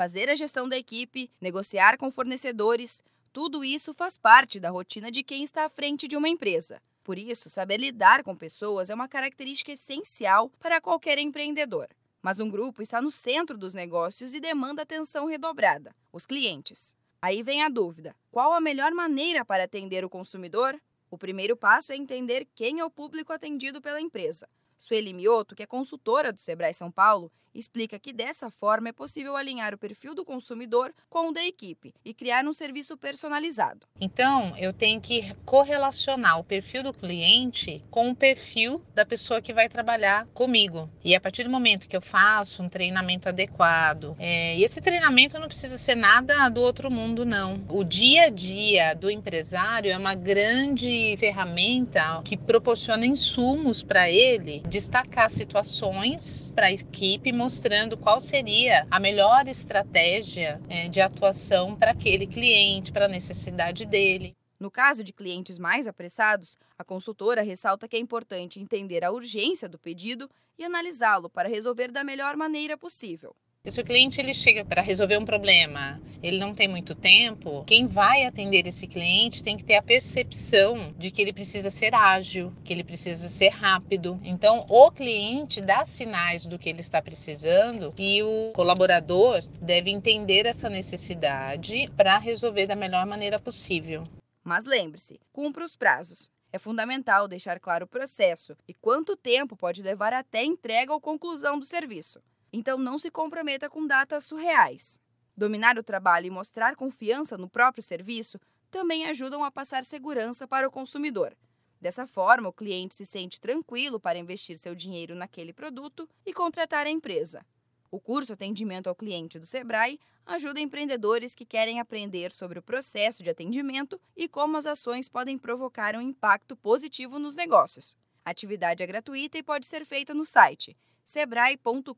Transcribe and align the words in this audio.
Fazer 0.00 0.30
a 0.30 0.34
gestão 0.34 0.66
da 0.66 0.78
equipe, 0.78 1.30
negociar 1.38 1.98
com 1.98 2.10
fornecedores, 2.10 3.04
tudo 3.34 3.62
isso 3.62 3.92
faz 3.92 4.16
parte 4.16 4.58
da 4.58 4.70
rotina 4.70 5.10
de 5.10 5.22
quem 5.22 5.42
está 5.42 5.66
à 5.66 5.68
frente 5.68 6.08
de 6.08 6.16
uma 6.16 6.26
empresa. 6.26 6.80
Por 7.04 7.18
isso, 7.18 7.50
saber 7.50 7.76
lidar 7.76 8.24
com 8.24 8.34
pessoas 8.34 8.88
é 8.88 8.94
uma 8.94 9.06
característica 9.06 9.72
essencial 9.72 10.48
para 10.58 10.80
qualquer 10.80 11.18
empreendedor. 11.18 11.86
Mas 12.22 12.40
um 12.40 12.48
grupo 12.48 12.80
está 12.80 13.02
no 13.02 13.10
centro 13.10 13.58
dos 13.58 13.74
negócios 13.74 14.32
e 14.32 14.40
demanda 14.40 14.80
atenção 14.80 15.26
redobrada: 15.26 15.94
os 16.10 16.24
clientes. 16.24 16.96
Aí 17.20 17.42
vem 17.42 17.62
a 17.62 17.68
dúvida: 17.68 18.16
qual 18.30 18.54
a 18.54 18.60
melhor 18.60 18.92
maneira 18.92 19.44
para 19.44 19.64
atender 19.64 20.02
o 20.02 20.08
consumidor? 20.08 20.80
O 21.10 21.18
primeiro 21.18 21.58
passo 21.58 21.92
é 21.92 21.96
entender 21.96 22.48
quem 22.54 22.80
é 22.80 22.84
o 22.86 22.90
público 22.90 23.34
atendido 23.34 23.82
pela 23.82 24.00
empresa. 24.00 24.48
Sueli 24.78 25.12
Mioto, 25.12 25.54
que 25.54 25.62
é 25.62 25.66
consultora 25.66 26.32
do 26.32 26.40
Sebrae 26.40 26.72
São 26.72 26.90
Paulo, 26.90 27.30
explica 27.54 27.98
que 27.98 28.12
dessa 28.12 28.50
forma 28.50 28.88
é 28.88 28.92
possível 28.92 29.36
alinhar 29.36 29.74
o 29.74 29.78
perfil 29.78 30.14
do 30.14 30.24
consumidor 30.24 30.92
com 31.08 31.28
o 31.28 31.32
da 31.32 31.44
equipe 31.44 31.94
e 32.04 32.14
criar 32.14 32.44
um 32.44 32.52
serviço 32.52 32.96
personalizado. 32.96 33.86
Então, 34.00 34.56
eu 34.56 34.72
tenho 34.72 35.00
que 35.00 35.34
correlacionar 35.44 36.38
o 36.38 36.44
perfil 36.44 36.82
do 36.82 36.92
cliente 36.92 37.82
com 37.90 38.10
o 38.10 38.16
perfil 38.16 38.82
da 38.94 39.04
pessoa 39.04 39.42
que 39.42 39.52
vai 39.52 39.68
trabalhar 39.68 40.26
comigo. 40.34 40.88
E 41.04 41.14
a 41.14 41.20
partir 41.20 41.44
do 41.44 41.50
momento 41.50 41.88
que 41.88 41.96
eu 41.96 42.00
faço 42.00 42.62
um 42.62 42.68
treinamento 42.68 43.28
adequado, 43.28 44.16
é, 44.18 44.56
e 44.56 44.64
esse 44.64 44.80
treinamento 44.80 45.38
não 45.38 45.48
precisa 45.48 45.78
ser 45.78 45.94
nada 45.94 46.48
do 46.48 46.60
outro 46.60 46.90
mundo, 46.90 47.24
não. 47.24 47.64
O 47.68 47.84
dia 47.84 48.24
a 48.24 48.30
dia 48.30 48.94
do 48.94 49.10
empresário 49.10 49.90
é 49.90 49.96
uma 49.96 50.14
grande 50.14 51.16
ferramenta 51.18 52.22
que 52.24 52.36
proporciona 52.36 53.06
insumos 53.06 53.82
para 53.82 54.10
ele 54.10 54.62
destacar 54.68 55.30
situações 55.30 56.52
para 56.54 56.66
a 56.66 56.72
equipe 56.72 57.32
mostrando 57.40 57.96
qual 57.96 58.20
seria 58.20 58.86
a 58.90 59.00
melhor 59.00 59.48
estratégia 59.48 60.60
é, 60.68 60.88
de 60.88 61.00
atuação 61.00 61.74
para 61.74 61.92
aquele 61.92 62.26
cliente, 62.26 62.92
para 62.92 63.06
a 63.06 63.08
necessidade 63.08 63.86
dele. 63.86 64.36
No 64.58 64.70
caso 64.70 65.02
de 65.02 65.10
clientes 65.10 65.58
mais 65.58 65.86
apressados, 65.86 66.58
a 66.78 66.84
consultora 66.84 67.40
ressalta 67.40 67.88
que 67.88 67.96
é 67.96 67.98
importante 67.98 68.60
entender 68.60 69.02
a 69.02 69.10
urgência 69.10 69.70
do 69.70 69.78
pedido 69.78 70.28
e 70.58 70.64
analisá-lo 70.64 71.30
para 71.30 71.48
resolver 71.48 71.90
da 71.90 72.04
melhor 72.04 72.36
maneira 72.36 72.76
possível. 72.76 73.34
Se 73.64 73.80
o 73.80 73.84
cliente 73.84 74.20
ele 74.20 74.34
chega 74.34 74.62
para 74.62 74.82
resolver 74.82 75.16
um 75.16 75.24
problema, 75.24 75.98
ele 76.22 76.38
não 76.38 76.52
tem 76.52 76.68
muito 76.68 76.94
tempo, 76.94 77.64
quem 77.66 77.86
vai 77.86 78.24
atender 78.24 78.66
esse 78.66 78.86
cliente 78.86 79.42
tem 79.42 79.56
que 79.56 79.64
ter 79.64 79.76
a 79.76 79.82
percepção 79.82 80.92
de 80.98 81.10
que 81.10 81.22
ele 81.22 81.32
precisa 81.32 81.70
ser 81.70 81.94
ágil, 81.94 82.52
que 82.64 82.72
ele 82.72 82.84
precisa 82.84 83.28
ser 83.28 83.48
rápido. 83.48 84.20
Então, 84.22 84.66
o 84.68 84.90
cliente 84.90 85.60
dá 85.60 85.84
sinais 85.84 86.46
do 86.46 86.58
que 86.58 86.68
ele 86.68 86.80
está 86.80 87.00
precisando 87.00 87.94
e 87.96 88.22
o 88.22 88.52
colaborador 88.54 89.42
deve 89.60 89.90
entender 89.90 90.46
essa 90.46 90.68
necessidade 90.68 91.90
para 91.96 92.18
resolver 92.18 92.66
da 92.66 92.76
melhor 92.76 93.06
maneira 93.06 93.38
possível. 93.38 94.04
Mas 94.44 94.64
lembre-se, 94.64 95.20
cumpra 95.32 95.64
os 95.64 95.76
prazos. 95.76 96.30
É 96.52 96.58
fundamental 96.58 97.28
deixar 97.28 97.60
claro 97.60 97.84
o 97.84 97.88
processo 97.88 98.56
e 98.66 98.74
quanto 98.74 99.16
tempo 99.16 99.56
pode 99.56 99.82
levar 99.82 100.12
até 100.12 100.44
entrega 100.44 100.92
ou 100.92 101.00
conclusão 101.00 101.58
do 101.58 101.64
serviço. 101.64 102.20
Então 102.52 102.76
não 102.76 102.98
se 102.98 103.10
comprometa 103.10 103.70
com 103.70 103.86
datas 103.86 104.24
surreais. 104.24 104.98
Dominar 105.40 105.78
o 105.78 105.82
trabalho 105.82 106.26
e 106.26 106.30
mostrar 106.30 106.76
confiança 106.76 107.38
no 107.38 107.48
próprio 107.48 107.82
serviço 107.82 108.38
também 108.70 109.06
ajudam 109.06 109.42
a 109.42 109.50
passar 109.50 109.86
segurança 109.86 110.46
para 110.46 110.68
o 110.68 110.70
consumidor. 110.70 111.34
Dessa 111.80 112.06
forma, 112.06 112.50
o 112.50 112.52
cliente 112.52 112.94
se 112.94 113.06
sente 113.06 113.40
tranquilo 113.40 113.98
para 113.98 114.18
investir 114.18 114.58
seu 114.58 114.74
dinheiro 114.74 115.14
naquele 115.14 115.54
produto 115.54 116.06
e 116.26 116.34
contratar 116.34 116.86
a 116.86 116.90
empresa. 116.90 117.42
O 117.90 117.98
curso 117.98 118.34
Atendimento 118.34 118.88
ao 118.88 118.94
Cliente 118.94 119.38
do 119.38 119.46
Sebrae 119.46 119.98
ajuda 120.26 120.60
empreendedores 120.60 121.34
que 121.34 121.46
querem 121.46 121.80
aprender 121.80 122.32
sobre 122.32 122.58
o 122.58 122.62
processo 122.62 123.22
de 123.22 123.30
atendimento 123.30 123.98
e 124.14 124.28
como 124.28 124.58
as 124.58 124.66
ações 124.66 125.08
podem 125.08 125.38
provocar 125.38 125.96
um 125.96 126.02
impacto 126.02 126.54
positivo 126.54 127.18
nos 127.18 127.34
negócios. 127.34 127.96
A 128.26 128.30
atividade 128.30 128.82
é 128.82 128.86
gratuita 128.86 129.38
e 129.38 129.42
pode 129.42 129.66
ser 129.66 129.86
feita 129.86 130.12
no 130.12 130.26
site 130.26 130.76
sebrae.com.br 131.02 131.94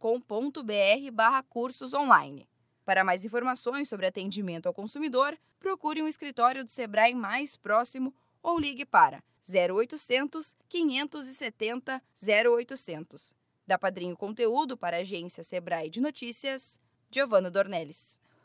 barra 1.12 1.42
cursos 1.42 1.92
online. 1.92 2.46
Para 2.84 3.04
mais 3.04 3.24
informações 3.24 3.88
sobre 3.88 4.06
atendimento 4.06 4.66
ao 4.66 4.74
consumidor, 4.74 5.38
procure 5.60 6.02
um 6.02 6.08
escritório 6.08 6.64
do 6.64 6.70
Sebrae 6.70 7.14
mais 7.14 7.56
próximo 7.56 8.14
ou 8.42 8.58
ligue 8.58 8.84
para 8.84 9.22
0800 9.48 10.56
570 10.68 12.02
0800. 12.56 13.34
Da 13.66 13.78
Padrinho 13.78 14.16
Conteúdo 14.16 14.76
para 14.76 14.96
a 14.96 15.00
agência 15.00 15.44
Sebrae 15.44 15.88
de 15.88 16.00
Notícias, 16.00 16.78
Giovana 17.10 17.50
Dornelles. 17.50 18.21